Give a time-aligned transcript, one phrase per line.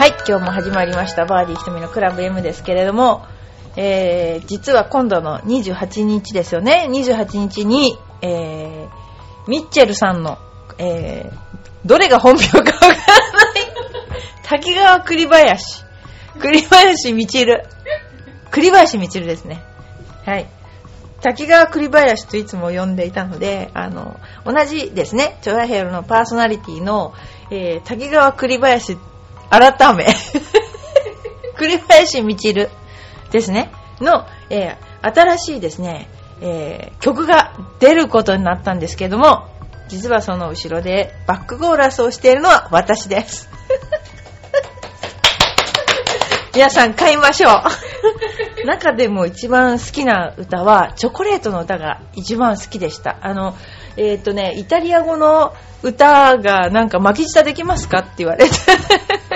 [0.00, 3.26] はい、今日も始まりましたバーディーひとみのクラブ M ですけれども、
[3.76, 6.88] えー、実は今度の28日ですよね。
[6.88, 8.88] 28日に、えー、
[9.46, 10.38] ミッチェルさんの、
[10.78, 11.32] えー、
[11.84, 12.96] どれが本名かわからない。
[14.42, 15.84] 滝川栗林。
[16.40, 17.64] 栗林みちる。
[18.50, 19.62] 栗林みちるですね。
[20.24, 20.46] はい。
[21.20, 27.12] 滝川栗林といつも呼んでいたので、あの、同じですね、チョラヘルのパーソナリティの、
[27.50, 28.96] えー、滝川栗林
[29.50, 30.06] 改め、
[31.56, 32.70] 栗林みちる
[33.30, 36.08] ですね、の、えー、新しいですね、
[36.40, 39.48] えー、曲が出ることになったんですけども、
[39.88, 43.50] 実はその後ろでバックコーラスをしているのは私です。
[46.54, 48.66] 皆さん買いましょう。
[48.66, 53.16] 中でも一番好きな歌は、チョコレートの歌が一番好きでした。
[53.20, 53.56] あの、
[53.96, 58.50] えっ、とね、イタリア語の歌がなんか巻き舌できますかって言われて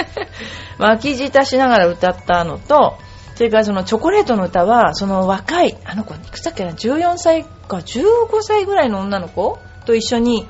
[0.79, 2.97] 巻き舌しながら歌ったのと、
[3.35, 10.47] それからそのチョコレートの歌は、その若い、あの子、いくつだっけな、14歳か15歳ぐらいの女の子と一緒に、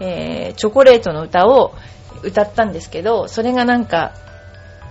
[0.00, 1.74] えー、チョコレートの歌を
[2.22, 4.14] 歌ったんですけど、それがなんか、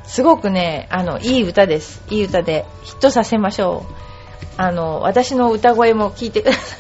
[0.06, 2.02] すごくね、あの、いい歌です。
[2.10, 3.94] いい歌で、ヒットさせましょう。
[4.58, 6.80] あの、私の歌声も聞いてください。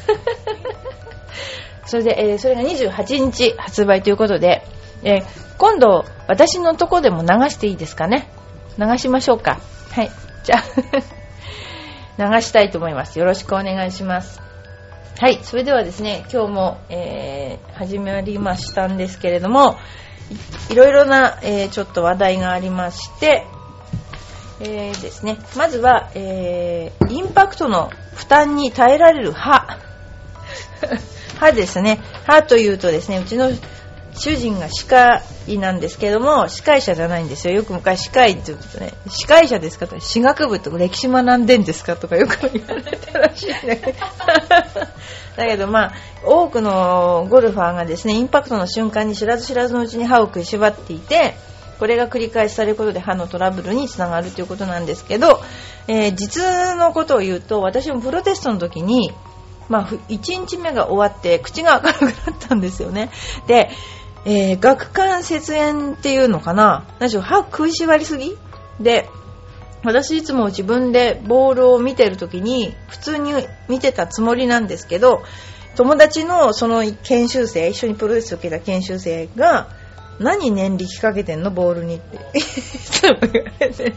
[1.85, 4.65] それで、えー、それが28日発売ということで、
[5.03, 5.23] えー、
[5.63, 8.27] 今度、私のとこでも流していいですかね？
[8.77, 9.61] 流しましょうか。
[9.91, 10.11] はい。
[10.43, 10.61] じゃあ
[12.35, 13.17] 流したいと思います。
[13.17, 14.41] よろしくお願いします。
[15.21, 15.39] はい。
[15.41, 19.77] それではですね、今日も、えー、始まりましたんですけれども、
[20.69, 23.47] いろいろな、えー、ちょっと話題がありまして、
[24.59, 29.77] えー、ですね、まずは、えー、インパクトの負担に耐えられる歯。
[31.39, 32.01] 歯ですね。
[32.27, 33.49] 歯というとですね、うちの
[34.15, 37.53] 主人が歯科医なんですけども、司会者じゃないんですよ。
[37.53, 43.81] よく昔司会って言うとね、司会者ですかとか、歯学部とか歴史学んでんですかとかよく言われたらしいね。
[45.35, 45.93] だけど まあ、
[46.23, 51.35] 多くのゴルファーがですね、インパクトの瞬間に知らず知らずのうちに歯を食いしばっていて、
[51.79, 55.41] これが繰り返しされることで歯のトラブルにつながるということなんですけど、
[55.87, 56.43] えー、実
[56.77, 59.11] のことを言うと、私もプロテストの時に、
[59.69, 63.09] まあ、1日目が終わって口が開かなくなったんですよね。
[63.47, 63.69] で、
[64.25, 66.85] えー、顎関節炎っていうのかな？
[66.99, 68.37] 何しろ歯食いしばりすぎ？
[68.79, 69.09] で、
[69.83, 73.33] 私いつも自分でボールを見てる時に普通に
[73.67, 75.23] 見てたつもりなんですけど、
[75.75, 79.67] 友達のその研修生、一緒にプロレスを受けた研修生が、
[80.19, 81.99] 何念力かけてんのボールにっ
[83.75, 83.93] て。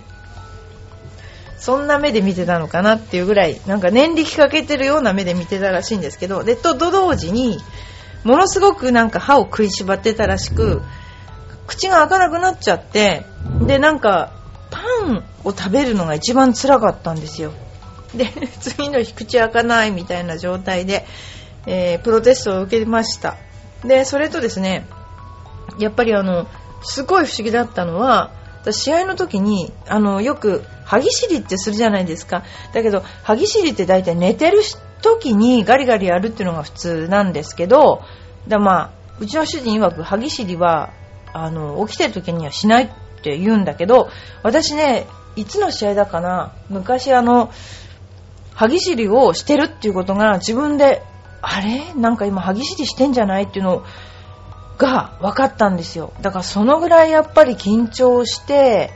[1.59, 7.59] そんな目で見てたのかなっていうぐらい、なんか念力かけてるような目で見てたらしいんですけど、で、と同時に、
[8.27, 10.83] ものすごくなんか歯を食いしばってたらしく、
[11.69, 13.25] 口が開かなくなっちゃって、
[13.63, 14.33] で、なんか、
[14.71, 17.53] パンを食べるのが一番辛かったんですよ。
[18.17, 18.27] で、
[18.61, 21.07] 次の日口開かないみたいな状態で、
[21.67, 23.37] えー、プロテストを受けました。
[23.85, 24.89] で、それとですね、
[25.79, 26.49] やっぱりあの、
[26.83, 28.33] すごい不思議だったのは、
[28.73, 32.43] 試合の時に、あの、よく、歯ぎしりってするじゃないですか。
[32.73, 34.63] だけど、歯ぎしりって大体寝てる
[35.03, 38.03] 時にガリガリやるっていうのが普通なんですけど、
[38.49, 38.91] だまあ、
[39.21, 40.91] うちの主人曰く歯ぎしりは、
[41.33, 42.89] あの、起きてる時にはしないっ
[43.23, 44.09] て言うんだけど、
[44.43, 47.51] 私ね、いつの試合だかな、昔あの、
[48.55, 51.03] 歯ぎしりをしてるっていうことが自分で、
[51.43, 51.93] あれ？
[51.95, 53.85] なんか今歯ぎしりしてんじゃないっていうの
[54.79, 56.13] が分かったんですよ。
[56.23, 58.91] だからそのぐらいやっぱり緊張して、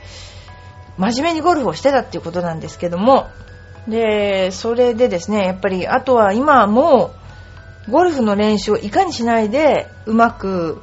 [0.97, 3.27] 真面目にゴルフをしてたっていうことなんですけども、
[3.87, 7.11] で、それでですね、やっぱり、あとは今も
[7.87, 10.81] う、ゴルフの練習をいかにしないで、うまく、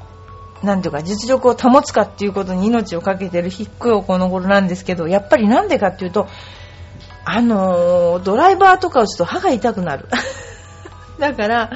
[0.63, 6.27] なんていうか、実力を保つかっていうことに命をかけてる低いこの頃なんですけど、やっぱりなんでかっていうと、
[7.25, 10.09] あのー、ドライバーとか打つと歯が痛くなる。
[11.21, 11.71] だから、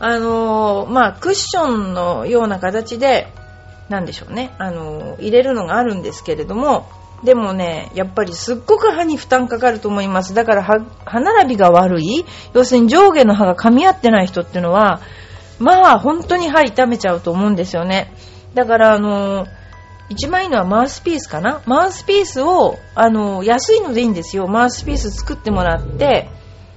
[0.00, 3.32] あのー、まあ、クッションのような形で、
[3.88, 6.86] なんでしょうね、あのー、入れるのがあるんですけれども、
[7.24, 10.34] でもね、やっぱりすっごく歯に負担かかると思います。
[10.34, 15.00] だから歯並びが悪い、要するに上下の歯が噛み合ってない人っていうのは、
[15.58, 18.12] まあ本当に歯痛めちゃうと思うんですよね。
[18.54, 19.46] だからあの
[20.08, 24.48] 一番いいのはマウスピースかなマウスピースを、あの安いのでいいんですよ。
[24.48, 26.28] マウスピース作ってもらって、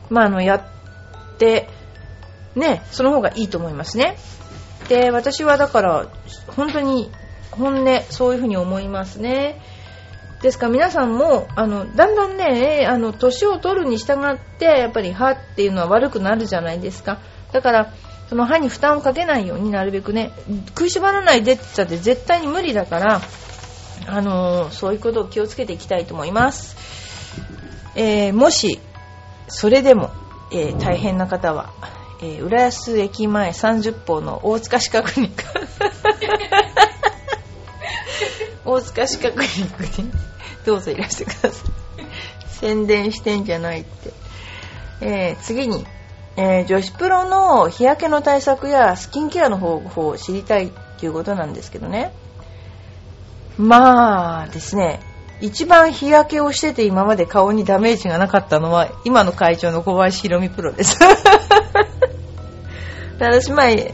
[0.09, 1.68] まああの、やって、
[2.56, 4.18] ね、その方がいいと思いますね。
[4.88, 6.07] で、私はだから、
[6.56, 7.12] 本当に、
[7.51, 9.59] 本音、そういうふうに思いますね。
[10.45, 17.19] ですから皆さんもあのだんだんねあの年を取るに従ってやっぱり歯っていうのは悪くなるじゃないですか
[17.51, 17.94] だから
[18.30, 20.31] その歯に負担をかけないようになるべくね
[20.68, 23.21] 食いしばらないでって言ったって絶対に無理だから
[24.06, 26.75] あのーそういうことを気をつけていきたいと思います。
[27.95, 28.80] えーもし、
[29.48, 30.12] それでも、
[30.51, 31.74] えー大変な方は、
[32.21, 35.44] え浦安駅前30歩の大塚歯科クリニック。
[38.69, 40.12] 大塚歯科クリニックに
[40.65, 41.71] どうぞいらしてください。
[42.47, 44.13] 宣伝してんじゃないって。
[45.01, 45.85] えー次に、
[46.38, 52.13] えー女子プロの日焼けの対策やスキンケアの方法を知りたいっていうことなんですけどね。
[53.57, 55.00] まあですね、
[55.41, 60.97] 一番日焼けをしてて今まで顔にダメージがなかったのは今の会長の小林ひろみプロです。
[63.19, 63.94] 私前、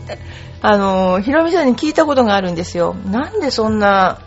[0.62, 2.96] あの、ひろみさんに聞いたことがあるんですよ。
[3.06, 4.20] なんでそんな、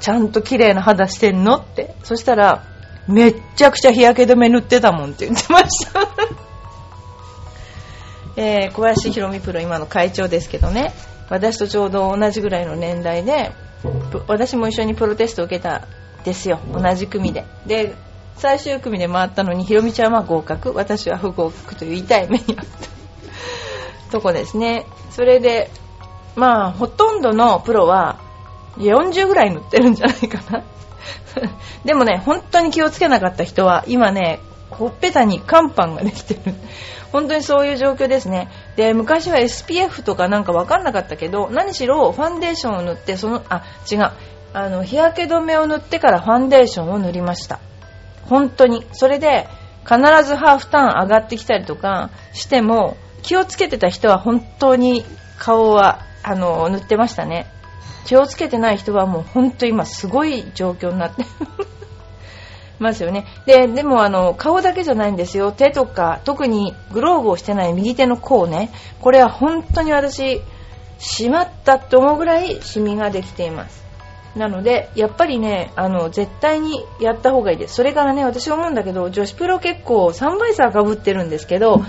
[0.00, 1.56] ちゃんと綺麗な肌してんの？
[1.56, 1.94] って。
[2.02, 2.64] そしたら、
[3.08, 6.00] めっちゃくちゃ日焼け止め塗ってたもんって言ってました。
[8.36, 10.92] えー小林ひろみプロ今の会長ですけどね。
[11.30, 13.52] 私とちょうど同じぐらいの年代で
[14.28, 15.86] 私も一緒にプロテスト受けた
[16.24, 16.60] ですよ。
[16.72, 17.44] 同じ組で。
[17.66, 17.94] で
[18.36, 20.72] 最終組で回ったのにひろみちゃんは合格。
[20.74, 22.88] 私は不合格という痛い目にあった。
[24.12, 24.84] とこですね。
[25.10, 25.70] それで
[26.34, 28.18] まあほとんどのプロは
[28.78, 30.62] 40ぐらい塗ってるんじゃないかな。
[31.84, 34.40] でもね本当に気をつけなかった人は今ね
[34.70, 36.54] ほっぺたに乾パンができてる。
[37.12, 38.48] 本当にそういう状況ですね。
[38.76, 44.10] で昔は SPF とかなんか分かんなかったけど何しろファンデーションを塗ってそのあ違う。
[44.52, 47.60] あの日焼け止めを塗ってからファンデーションを塗りました。
[48.24, 48.86] 本当に。
[48.92, 49.48] それで
[49.84, 55.04] 必ずハーフターン上がってきたりとかしても気をつけてた人は本当に
[55.38, 57.46] 顔はあの塗ってましたね。
[58.06, 61.24] 気をつけてない人はもう本当今すごい状況になって
[62.78, 63.26] ますよね。
[63.46, 65.52] で、でもあの、顔だけじゃないんですよ。
[65.52, 68.70] 手とか、特にグローブをしてない右手の甲ね。
[69.00, 70.40] これは本当に私、
[70.98, 73.84] しまったって思うぐらいシミができています。
[74.36, 77.74] なので、やっぱりね、あの、絶対にやった方がいいです。
[77.74, 81.80] それからね、私思うんだけど、女子プロ結構サンバイザーかぶってるんですけど、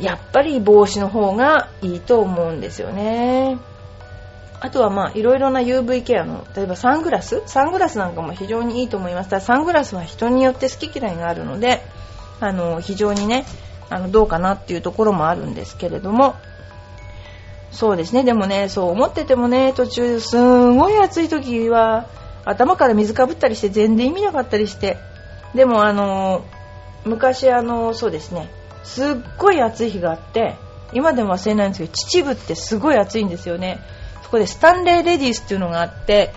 [0.00, 3.58] やっぱり帽子の方がいいと思うんですよね。
[4.60, 7.42] あとはまあいろいろな UV ケアの例えばサングラス？
[7.46, 9.30] サングラスなんかも非常にいいと思います。
[9.30, 11.80] ただサングラスは人によって好き嫌いがあるので
[12.40, 13.44] あの非常にね
[13.88, 16.34] あのどうかなっていうところもあるんですけれども。
[17.70, 18.24] そうですね。
[18.24, 22.08] でもねそう思っててもね途中すんごい暑い時は
[22.44, 24.96] 頭から水かぶったりして全然意味なかったりして。
[25.54, 26.44] でもあの
[27.04, 28.50] 昔あのそうですね。
[28.84, 29.06] すっ
[29.38, 30.56] ごい暑い日があって
[30.92, 33.78] 今でも忘れないんですけど秩父ってすごい暑いんですよね。
[34.28, 36.34] そこでスタンレーレディースっていうのがあって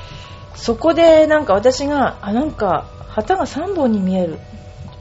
[0.55, 4.39] そこでなんか私があなんか旗が3本に見える。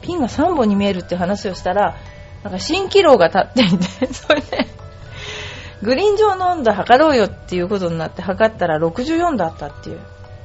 [0.01, 1.95] ピンが3本に見えるって話をしたら
[2.43, 4.67] なんか蜃気楼が立っていて それで
[5.83, 9.99] グリーン上の温度測ろうよっていうことになって測ったら64度あったっていう。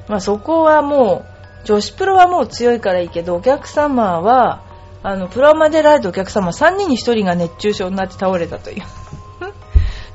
[0.07, 1.25] まあそこはも
[1.63, 4.61] う女子プロはもう強いからいいけどお客様は
[5.03, 8.83] あのプロアマでられたお客様3人に1人が熱中症になって倒れたという。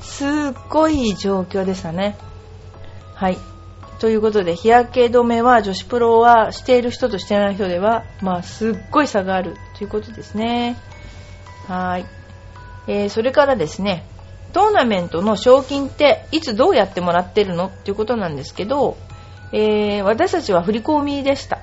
[0.02, 0.28] すっ
[0.69, 2.16] ごい状況でしたね。
[3.14, 3.38] はい。
[3.99, 10.76] ということで、日焼け止めは女子プロはしている人としてない人では、まあ、すっごい差があるということですね。
[11.68, 12.06] はい。
[12.88, 14.04] えー、それからですね、
[14.52, 18.97] トーナメントの賞金っていつどうやってもらってるのっていうことなんですけど、
[19.52, 21.61] えー、私たちは振り込みでした。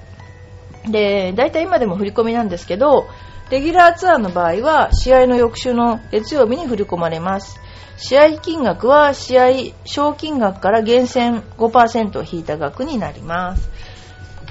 [0.90, 3.06] で、大体今でも振り込みなんですけど、
[3.52, 7.60] レギュラーツアーの場合は試合の翌週の月曜日に振り込まれます。
[8.00, 9.50] 試合金額は試合
[9.86, 13.70] 賞金額から厳選5%を引いた額になります。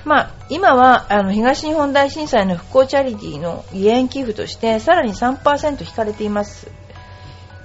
[0.05, 6.71] まあ、今はあの東日本大震災の復興チャリティーの義援寄付としてさらに3%引かれています。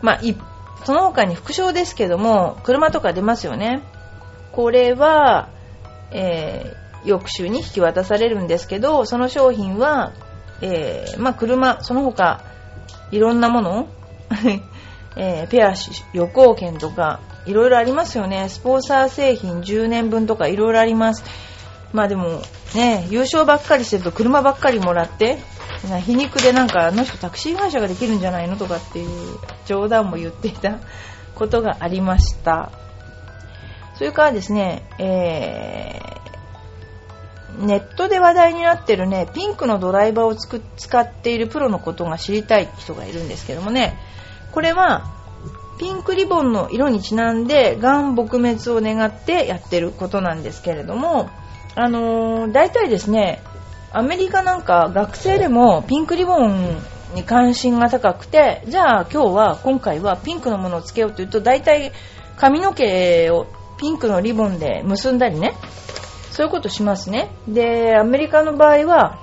[0.01, 0.21] まあ、
[0.83, 3.83] その他に副賞ですけども車とか出ますよね。
[4.51, 5.49] これは、
[6.11, 10.13] えー翌週に引き渡されるんですけどその商品は、
[10.61, 12.43] えーまあ、車その他
[13.11, 13.87] いろんなもの
[15.15, 15.73] えーペア
[16.13, 18.49] 旅行券とかいろいろありますよね。
[18.49, 21.23] スポンサー製品10年分とかいろいろあります。
[21.91, 22.41] まあでも
[22.75, 25.37] ね優勝ばっかりしてると車ばっかりもらって
[25.89, 30.79] な皮肉でなんかあの人タクシー会社ができるんじゃないのとかっていう冗談も言っていた
[31.35, 32.71] ことがありました。
[33.95, 36.13] それからですね、えー
[37.59, 43.95] ネットで話題になってるね、ピンクのドライバーをつく使っているプロのことが知りたい人がいるんですけどもね、
[44.53, 45.11] これは
[45.77, 51.29] ピンクリボンの色にちなんで、がん撲滅を願ってやってることなんですけれども、
[51.75, 53.41] あのー大体ですね、
[53.91, 56.77] アメリカなんか学生でもピンクリボン
[57.15, 61.91] に関心が高くて、じゃあ今日は、今回はピンクのものをつけようというと、大体
[62.37, 63.47] 髪の毛を
[63.79, 65.55] ピンクのリボンで結んだりね、
[66.31, 67.31] そういうことしますね。
[67.47, 69.19] で、アメリカの場合は、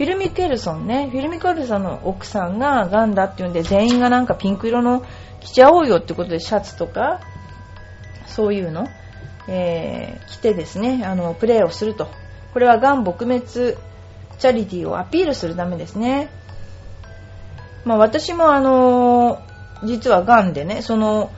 [0.00, 5.04] フィルミ・ケルソンね、フィルミ・ケルソンの奥さんがガンだっていうんで、全員がなんかピンク色の
[5.40, 7.20] 着ちゃおうよってことでシャツとか、
[8.24, 8.88] そういうの、
[9.46, 12.08] えー、着てですね、あの、プレーをすると。
[12.54, 13.42] これはガン撲滅
[14.38, 16.30] チャリティーをアピールするためですね。
[17.84, 21.30] まあ私もあのー、実はガンでね、その、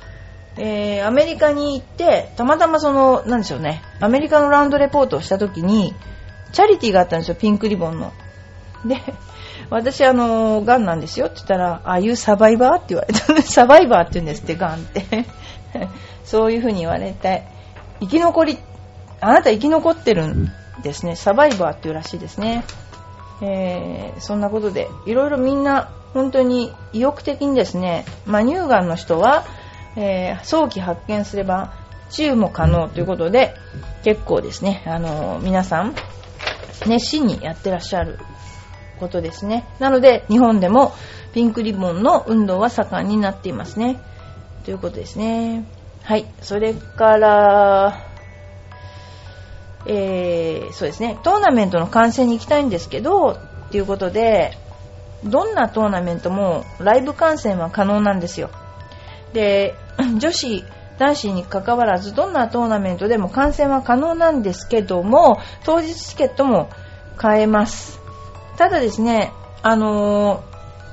[0.56, 5.96] えー、アメリカに行って、たまたまその、なんでしょうね、アメリカのラウンドレポートをした時に、
[6.52, 8.12] チャリティーがあったんですよ、ピンクリボンの。
[8.84, 8.96] で、
[9.70, 13.42] 私あの、ガンなんですよって言ったら、ああいうサバイバーって言われた。
[13.42, 15.26] サバイバーって言うんですって、ガンって。
[16.24, 17.44] そういう風に言われて、
[18.00, 18.58] 生き残り、
[19.20, 21.16] あなた生き残ってるんですね。
[21.16, 22.64] サバイバーっていうらしいですね。
[23.40, 29.44] えー、そんなことで、いろいろみんな、本当に意欲的にですね、まあ、乳がんの人は、
[29.96, 31.72] えー、早期発見すれば
[32.10, 33.54] 治癒も可能ということで、
[34.04, 35.94] 結構ですね、あのー、皆さん、
[36.86, 38.18] 熱心にやってらっしゃる
[39.02, 39.66] ことですね。
[39.80, 40.94] なので、日本でも
[41.34, 44.00] ピンクリボンの運動は盛んになっていますね。
[44.64, 45.64] ということですね。
[46.04, 46.26] はい。
[46.40, 47.98] それから、
[49.86, 51.18] えー、そうですね。
[51.24, 54.56] トーナメントの観戦に行きたいんですけど、っていうことで、
[55.24, 58.50] どんなトーナメントもライブ観戦は可能なんですよ。
[59.32, 59.74] で、
[60.18, 60.64] 女子、
[60.98, 66.68] 男子に関わらず、どんなトーナメントでも観戦は可能なんですけども、当日チケットも
[67.16, 68.01] 買えます。
[68.56, 69.32] ただですね、
[69.62, 70.42] あの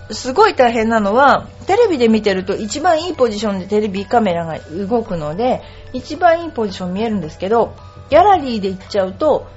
[0.09, 5.61] ー、すごい大変なのは、テレビで見てると一番いいポジションでテレビカメラが動くので、
[5.93, 7.75] 一番いいポジション見えるんですけど、
[8.09, 9.47] ギャラリーで行っちゃうと、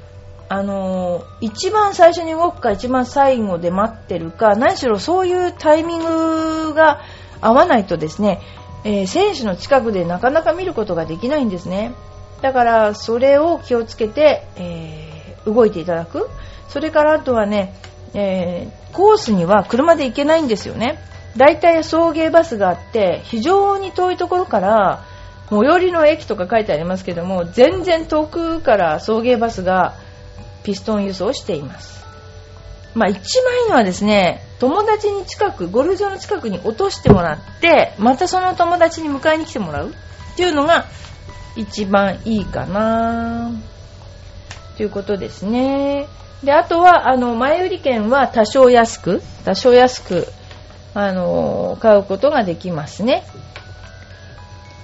[0.49, 7.01] あのー、一番最初に動くか一番最後で待ってるか、何しろそういうタイミングが
[7.41, 8.41] 合わないとですね、
[8.85, 11.93] えー、選手の近くでなかなか見ることができないんですね。
[12.43, 16.29] だから、それを気をつけて、えー、動いていただく。
[16.69, 17.75] それからあとはね、
[18.15, 20.99] えー、コースには車で行けないんですよね。
[21.37, 25.05] だいたい送迎バスがあって、非常に遠いところから、
[25.49, 29.95] 最寄りの駅とか書いてありますけども、全然遠くから送迎バスが
[30.63, 32.05] ピストン輸送しています。
[32.95, 40.87] まあ一番いいのはですね、友達に近く、ゴルフ場の近くに落としてもらって、またその友達に迎えに来てもらうっていうのが
[41.57, 43.51] 一番いいかな
[44.77, 46.07] ということですね。
[46.45, 50.27] で、あとは、あの、前売り券は多少安く、多少安く、
[50.95, 53.25] あの、買うことができますね。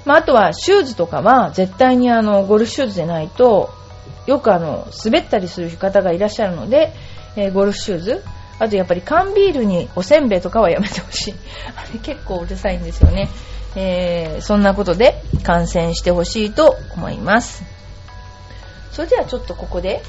[0.05, 3.71] まあ、あとは、シューズとかは、絶対にあの、ゴルフシューズでないと、
[4.27, 6.93] よくあの、滑ったりする方がいらっしゃるので、
[7.35, 8.25] えー、ゴルフシューズ、
[8.59, 11.35] あとやっぱり缶ビールにおせんべいとかはやめてほしい。
[11.77, 13.29] あれ結構うるさいんですよね。
[13.77, 17.63] えー、そんなことで観戦してほしいと思います。
[18.93, 20.03] それではちょっとここで、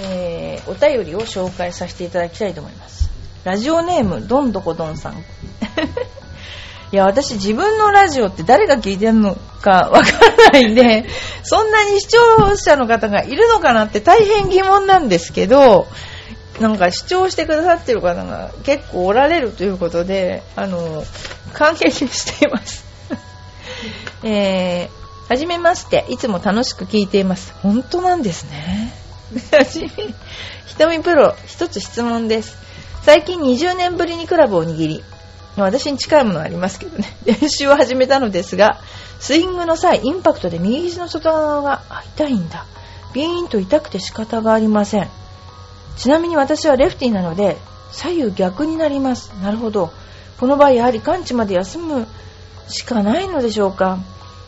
[0.00, 3.10] えー、お便りを紹介させていただきたいと思います。
[3.44, 5.14] ラジオネーム、どんどこどんさん。
[6.92, 10.10] いや、私自分のラジオって誰が聞いてるのかわか
[10.46, 11.04] らないんで、
[11.42, 15.86] そんなに視聴者の方がいるのかなって大変疑問なんですけど、
[16.60, 21.04] なんか視聴してくださってる方が結構おられるということで、あの、
[21.52, 22.84] 感激しています。
[24.22, 27.52] えー、はじめまして、いつも楽しく聞いています。
[27.62, 29.03] 本当なんですね。
[29.52, 29.88] はじめ、
[30.66, 32.56] ひとみプロ、一つ質問です。
[33.02, 35.04] 最近20年ぶりにクラブを握り、
[35.56, 38.78] 私に近いものありますけどね、 練習を始めたのですが、
[39.20, 41.82] スイングの際、インパクトで右肘の外側が
[42.16, 42.64] 痛いんだ。
[43.12, 45.08] ビーンと痛くて仕方がありません。
[45.96, 47.56] ちなみに私はレフティーなので、
[47.92, 49.32] 左右逆になります。
[49.42, 49.92] なるほど。
[50.38, 52.06] この場合、やはり完治まで休む
[52.68, 53.98] しかないのでしょうか。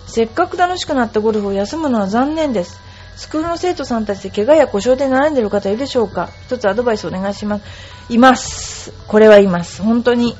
[0.06, 2.80] せっかく楽しくなったゴルフを休むのは残念です。
[3.16, 6.30] スクールの生徒さんたちで怪我や故障で悩んでる方いるでしょうか？
[6.46, 7.64] 一つアドバイスお願いします。
[8.10, 8.92] います。
[9.08, 9.82] これはいます。
[9.82, 10.36] 本当に。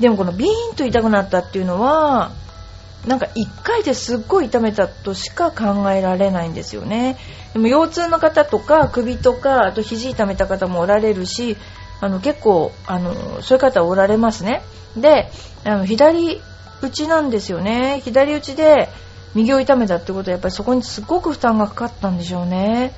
[0.00, 2.32] でもこのビーンと痛くなったっていうのは、
[3.06, 7.18] なんか1回ですっごい痛めたとしか考えられないんですよね。
[7.52, 11.56] でも腰痛の方とか首とか、あと肘痛めた方もおられるし、
[12.00, 14.62] あの結構あのそういう方おられますね。
[14.96, 15.28] で、
[15.64, 16.40] あの左
[16.82, 18.00] 打ちなんですよね。
[18.04, 18.88] 左打ちで
[19.34, 22.92] 右を痛めたってことはやっぱりそこにすごく負担がかかったんでしょうね。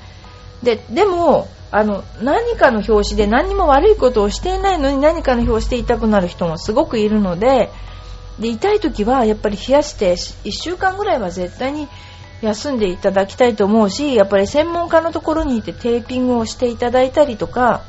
[0.63, 7.69] で、でも、あの、何かの拍子で何も悪いことをしていないのに何かの拍子で痛くなる人もすごくいるので、
[8.39, 11.87] で、痛い時はやっぱり冷やして1週間ぐらいは絶対に
[12.41, 17.81] 休んでいただきたいと思うし、やっぱり専門家のところにいてテーピングをしていただいたりとか、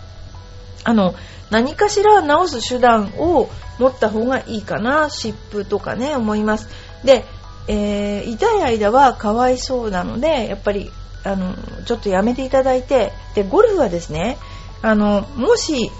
[0.84, 1.14] あの、
[1.50, 6.68] 何かしら治す手段を持った方がいいかな、湿布とかね、思います。
[7.04, 7.24] で、
[7.68, 10.90] えー、痛い間はかわいそうなのでやっぱり
[11.22, 14.38] あのちょっとやめていただいてでゴルフはですね
[14.80, 15.90] あのもし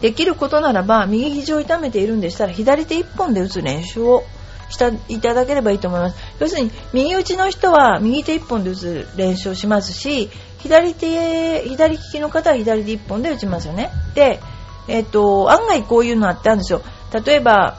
[0.00, 4.24] できることならば右肘を痛めているんでしたら左手1本で打つ練習を
[4.70, 6.16] していただければいいと思います。
[6.38, 13.90] 要するに右打ちの人は右手1本で打つ練習をしますし左手左利きの方は左手1本で打ちますよね。
[14.14, 14.40] で、
[14.88, 16.82] えっ、と案外こういうのあってあるんですよ。
[17.24, 17.78] 例えば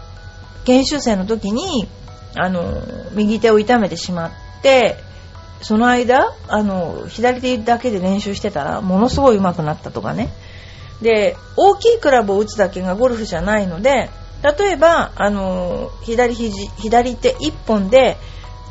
[0.66, 1.88] 研修生の時に
[2.36, 2.82] あの
[3.14, 4.98] 右手を痛めてしまって
[5.62, 10.30] その間あの左手だけで練習してたらものすごい上手くなったとかね。
[11.02, 14.12] で大きいクラブを打つだけがゴルフじゃないので
[14.60, 18.18] 例えばあの左肘左手1本で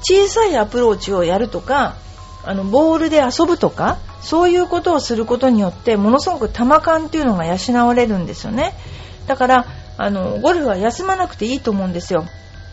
[0.03, 1.97] 小さいアプローチをやるとか
[2.45, 8.75] あのボールで遊ぶとかそういうことをすることによってものすごく球感っていうのが養われるんですよね。
[9.27, 9.67] だから
[9.99, 12.25] あのゴルフは休まなくていいと思うんですよ。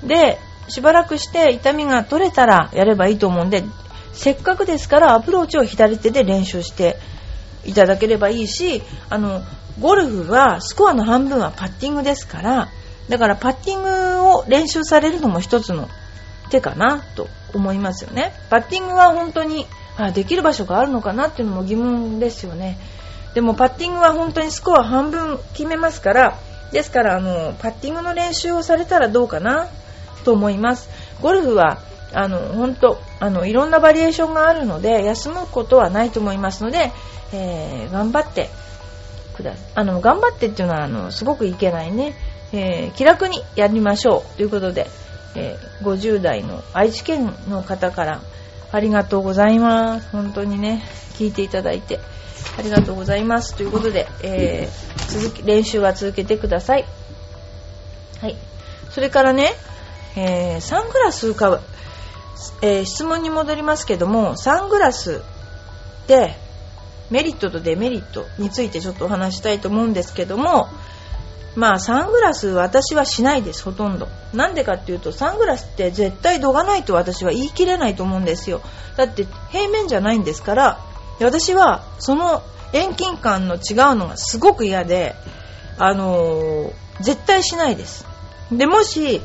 [0.04, 3.64] でしばらくして痛みが取れたらやればいいと思うんで
[4.14, 6.98] せっかくですからアプローチを左手で練習して
[7.66, 9.42] いただければいいしあの
[9.80, 12.70] ゴルフはスコアの半分はパッティングですから
[13.10, 15.88] だからパッティングを練習されるのも一つの
[16.50, 18.34] 手かなと思いますよね。
[18.50, 19.66] パッティングは本当に
[19.98, 22.78] あできる場所があるのかなっていうのも疑問ですよね。
[23.34, 26.38] でもパッティングは本当にスコア半分決めますから
[26.72, 29.68] ですからあのパッティングの練習をされたらどうかな
[30.28, 30.90] と思います。
[31.22, 31.80] ゴルフは
[32.14, 36.92] あの本当あのいろんなバリエーションがあるので休むことはないと思いますので、
[37.34, 38.50] えー、頑張って
[39.38, 42.14] くだあの頑張ってっていうのはあのすごくいけないね、
[42.52, 44.36] えー、気楽にやりましょう。
[44.36, 44.88] ということで、
[45.36, 48.22] えー、50代の愛知県の方から
[48.74, 50.10] ありがとうございます。
[50.10, 52.02] 本当にね聞いていただいて
[52.58, 53.56] ありがとうございます。
[53.56, 54.68] ということで、え
[55.08, 56.86] 続き練習は続けてください。
[58.20, 58.36] はい。
[58.90, 59.54] それからね、
[60.18, 61.60] えーサングラス買う
[62.62, 65.22] えー、質問に戻りますけどもサングラス
[66.08, 66.36] で
[67.10, 70.68] メリットとデメリットについてちょっとお話したいと思うんですけども
[71.56, 74.08] まあサングラス私はしないですほとんど。
[74.32, 78.62] なんでかっていうとサングラスって絶対度がないと私は言い切れないと思うんですよ。
[78.96, 80.80] だって平面じゃないんですから
[81.20, 85.16] 私はその遠近感の違うのがすごく嫌で
[85.80, 88.06] あのー、絶対しないです。
[88.52, 89.22] でもし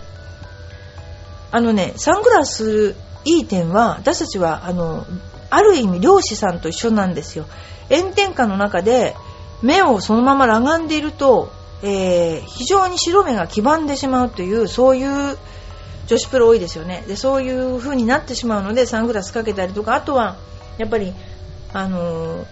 [1.52, 5.06] あのねサングラスいい点は私たちはあの
[5.50, 7.44] ある意味漁師さんと一緒なんですよ。
[7.90, 9.14] 炎天下の中で
[9.62, 15.36] 目をそのまま裸眼でいると、えー、非常に白目が黄ばんでしまうというそういう
[16.06, 17.04] 女子プロ多いですよね。
[17.06, 20.36] でそういう風になってしまうのでサングラスかけたりとかあとは
[20.78, 21.12] やっぱり
[21.74, 22.46] あのー、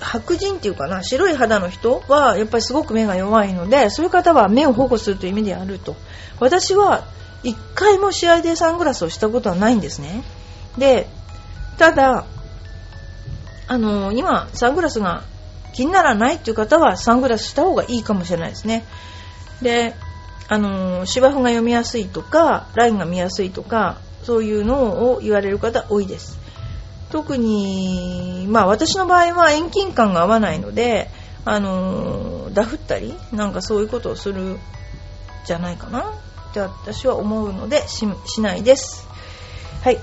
[0.00, 5.94] 白人っていうかな白い肌の人はやっぱりすごく目が弱いのでそういう方は目を保護するという意味であると。
[6.40, 7.04] 私は
[7.44, 10.22] 1回も試合でサングラスをしたことはないんですね。
[10.78, 11.08] で
[11.78, 12.26] ただ
[13.68, 15.24] あの今サングラスが
[15.72, 18.84] 気にならないっていう方はサングラスした方がいいかもしれないですね。
[19.62, 19.94] で
[20.48, 26.38] あの芝生が読みやすいとかラインが見やすいとかそういうのを言われる方多いです。
[27.10, 31.10] 特にまあ私の場合は遠近感が合わないので
[31.44, 34.58] あのダフったりなんかそういうことをする
[35.46, 36.12] じゃないかな。
[36.52, 38.06] って私は思うのでし
[38.40, 39.08] ないです。
[39.82, 39.98] はい。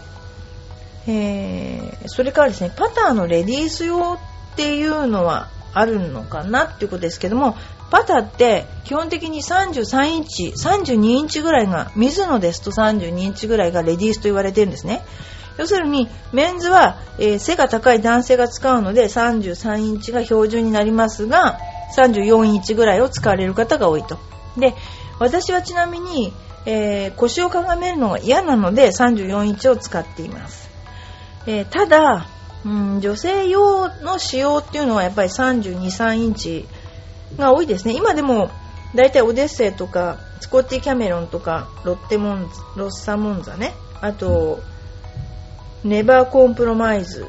[1.07, 4.19] えー、それからですね、パターのレディース用
[4.53, 7.55] っていうのはあるのかなっていうことですけども、
[7.91, 15.01] パターって基本的に33インチ、32インチぐらいが、水野ですと32インチぐらいがレディースと言われてるんですね。
[15.59, 21.59] 要するにメンズは、えー、背が高い男性が使うので33インチが標準になりますが
[21.97, 24.17] 34インチぐらいを使われる方が多いと
[24.57, 24.73] で
[25.19, 26.33] 私はちなみに、
[26.65, 30.69] えー、腰をかがめるのが嫌なので34インチを使っています、
[31.45, 32.27] えー、ただ、
[32.65, 36.65] うん、女性用の使用っていうのはやっぱり32、3インチ
[37.37, 37.93] が多いですね。
[37.93, 38.49] 今でも
[38.95, 43.73] だいたいオデッセイとかスコッティ・キャメロンとかロッテモンロッサモンザね。
[44.01, 44.59] あと
[45.83, 47.27] ネバーコンプロマイズ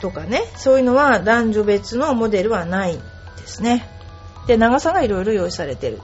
[0.00, 0.42] とかね。
[0.56, 3.00] そういうのは男女別のモデルはないで
[3.46, 3.88] すね。
[4.46, 6.00] で長さがいろいろ用意されてる。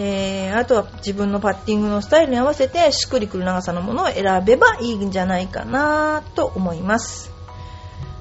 [0.00, 7.32] えー、あとは自分のパッティングのスタイルに合わせてしっくりくる長さのものを選べばいいんじゃないかなと思います。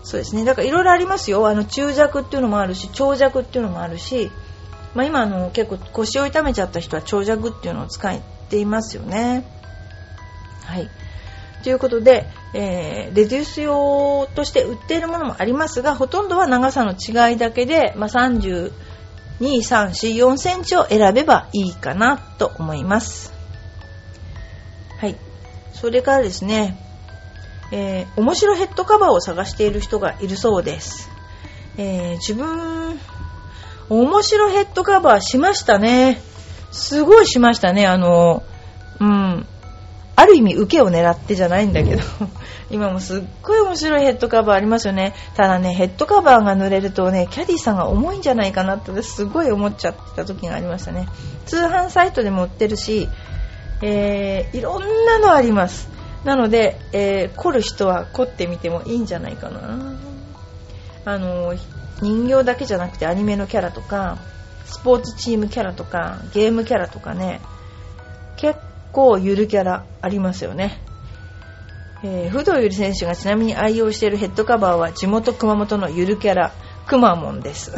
[0.01, 0.43] そうですね。
[0.43, 1.47] だからいろいろありますよ。
[1.47, 4.31] あの中弱っていうのもあるし長弱っていうのもあるし、
[4.95, 9.45] まあ、今あの結構腰を痛めちゃった人は長弱っていうのを使っていますよね。
[10.65, 10.89] はい。
[11.63, 18.71] ということで、えー、レデュース用として売っているものもありますがほとんどは長さの違いだけで、まあ、30
[19.39, 23.33] 2、3、4、4センチを選べばいいかなと思います。
[24.99, 25.15] はい。
[25.73, 26.77] それからですね、
[27.71, 31.09] えー、面白ヘッドカバーを探している人がいるそうです。
[31.77, 32.99] えー、自分、
[33.89, 36.19] 面白ヘッドカバーしましたね。
[36.71, 37.85] すごいしましたね。
[37.85, 38.43] あの、
[38.99, 39.47] うん。
[40.17, 42.01] ある意味受けを狙ってじゃないんだけど
[42.71, 45.13] 今もすっごい面白いヘッドカバーありますよね。
[45.35, 51.07] ただねヘッドカバーが濡れるとねキャディさんが重いんじゃないかなってすごい思っちゃってた時がありましたね。
[51.45, 53.07] 通販サイトでも売ってるし、
[53.83, 55.87] えー、いろんなのあります。
[56.25, 59.93] なので、えー、凝る人は凝ってみてもいいんじゃないかな。
[61.05, 61.53] あの
[62.01, 64.17] 人形だけじゃなくてアニメのキャラとか
[64.65, 67.39] スポーツチームキャラとかゲームキャラとかね
[68.35, 68.59] 結
[68.97, 70.81] 構ゆるキャラありますよね。
[72.03, 76.51] えー、不動ゆり選手がちなみに愛用しているヘッドカバーは地元熊本のゆるキャラ
[76.87, 77.71] くまモンです。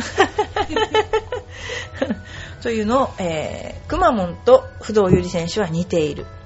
[2.63, 6.25] というのを、え、くまモンと不動ゆり選手は似ている。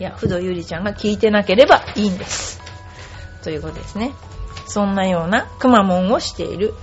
[0.00, 2.60] いや、不動ゆりちゃんが聞いてなければいいんです。
[3.44, 4.12] ということですね。
[4.66, 6.74] そんなようなくまモンをしている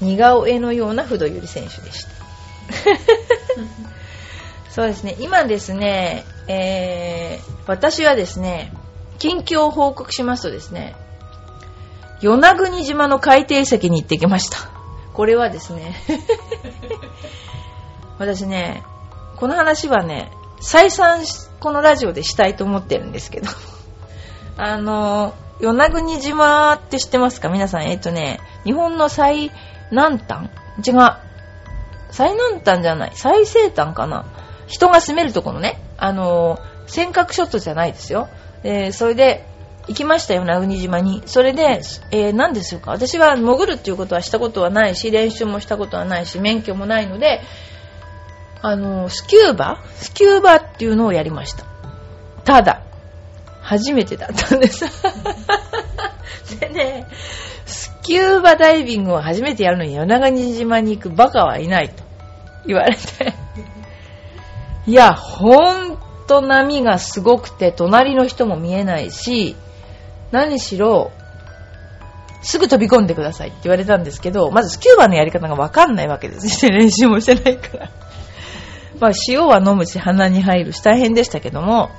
[0.00, 2.23] 似顔絵のような不動ゆり選手でした。
[4.70, 8.72] そうですね、今ですね、えー、私はですね、
[9.18, 10.96] 近況を報告しますとですね、
[12.20, 14.58] 与那国島の海底遺跡に行ってきました。
[15.12, 15.94] これはですね、
[18.18, 18.82] 私ね、
[19.36, 21.24] この話はね、再三
[21.60, 23.48] このラジオでしたいと思ってるんですけど、
[24.56, 27.48] あの、与那国島って知ってますか？
[27.48, 29.52] 皆さん、えっ、とね、日本の最
[29.90, 30.50] 南端？
[30.84, 31.23] 違う。
[32.14, 33.12] 最南端じゃない。
[33.14, 34.24] 最西端かな。
[34.68, 35.80] 人が住めるところね。
[35.96, 38.28] あのー、尖閣諸島じゃないですよ。
[38.62, 39.44] えー、それで、
[39.88, 41.24] 行きましたよ、名国島に。
[41.26, 42.92] それで、えー、何ですよか。
[42.92, 47.40] 私は潜るっていうことはしたことはないし、練習もしたことはないし、免許もないので、
[48.62, 49.82] あのー、スキューバ？
[49.96, 51.64] スキューバっていうのをやりました。
[52.44, 52.82] ただ、
[53.60, 54.84] 初めてだったんです。
[56.60, 57.08] でね、
[57.66, 62.03] スキューバダイビングを初めてやるのに与那国島に行くバカはいないと。
[62.66, 63.34] 言われて。
[64.86, 69.56] いや、ほんと波がすごくて、隣の人も見えないし、
[70.30, 71.10] 何しろ、
[72.42, 76.68] すぐ飛び込んでくださいって言われたんですけど、まずスキューバのやり方がわかんないわけです。
[76.68, 77.88] 練習もしてないから。
[79.00, 81.90] まあ、塩は飲むし、鼻に入るし、大変でしたけども、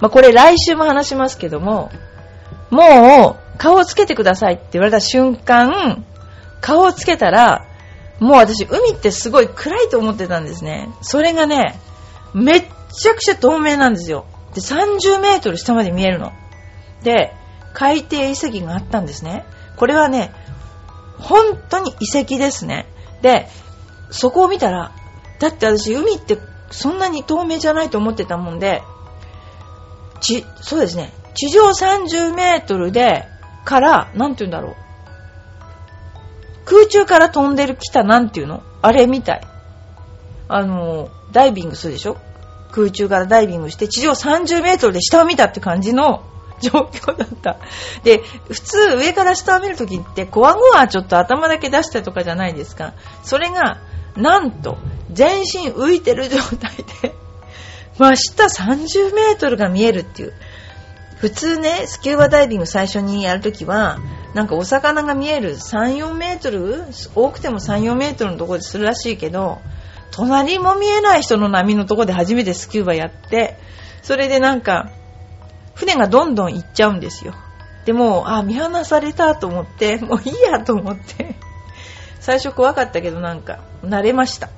[0.00, 1.90] まあ、これ来週も話しますけども、
[2.70, 6.04] もう、顔をつけてくださいって言われた瞬間、
[6.60, 7.66] 顔をつけたら、
[8.22, 10.88] もう私、海ってすごい暗いと思ってたんですね。
[11.02, 11.80] それがね、
[12.32, 14.26] めっちゃくちゃ透明なんですよ。
[14.54, 16.30] で、30メートル下まで見えるの。
[17.02, 17.34] で、
[17.74, 19.44] 海底遺跡があったんですね。
[19.76, 20.32] これはね、
[21.18, 22.86] 本当に遺跡ですね。
[23.22, 23.48] で、
[24.10, 24.92] そこを見たら、
[25.40, 26.38] だって私、海って
[26.70, 28.82] そんなに透明じゃないと思ってたもんで、
[30.20, 33.26] ち、そうですね、地上30メートルで、
[33.64, 34.76] から、なんて言うんだろう。
[36.64, 38.62] 空中から飛んでる来たなんていうの？
[38.82, 39.40] あれみたい。
[40.48, 42.16] あの、ダイビングするでしょ？
[42.72, 46.24] 空中からダイビングして地上30メートルで下を見たって感じの
[46.62, 47.58] 状況だった。
[48.04, 52.94] で、普通上から下を見るときってコワゴワちょっと頭だけ出したとかじゃないですか。
[53.24, 53.78] それが、
[54.16, 54.78] なんと、
[55.10, 56.70] 全身浮いてる状態
[57.02, 57.14] で、
[57.98, 60.32] 真下30メートルが見えるっていう。
[61.22, 64.00] 普通ね、スキューバダイビング最初にやるときは、
[64.34, 66.82] なんかお魚が見える3、4メートル
[67.14, 69.60] 多くても3、4メートルのところでするらしいけど、
[70.10, 73.56] 隣も見えない人の波のところで初めてスキューバやって、
[74.02, 74.90] それでなんか、
[75.74, 77.34] 船がどんどん行っちゃうんですよ。
[77.84, 81.36] でも、あ、見放されたと思って、もういいやと思って、
[82.18, 84.48] 最初怖かったけどなんか、慣れました。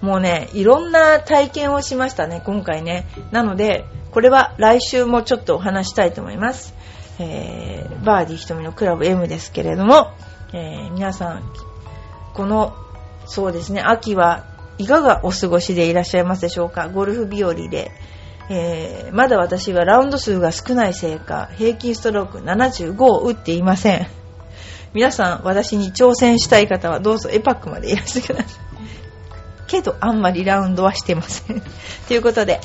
[0.00, 3.06] もうね、いろんな体験をしましたね、今回ね。
[3.30, 6.74] なので、これは来週もちょっとお話したいと思います。
[7.18, 10.12] えー、バーディー瞳のクラブ M ですけれども、
[10.52, 11.42] えー、皆さん、
[12.34, 12.74] この、
[13.26, 14.46] そうですね、秋は
[14.78, 16.88] いかがお過ごしでいらっしゃいますでしょうか？
[16.88, 17.92] ゴルフ日和で、
[18.48, 24.06] えー、まだ私はラウンド数が少ないせいか、平均ストローク75を打っていません。
[24.92, 28.46] 皆さん、私に挑戦したい方はどうぞエパックまでいらしてください。
[29.68, 31.62] けど、あんまりラウンドはしてません。
[32.08, 32.60] ということで、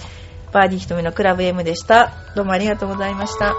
[0.56, 2.14] バーディー瞳のクラブ M でした。
[2.34, 3.54] どうもありがとうございました。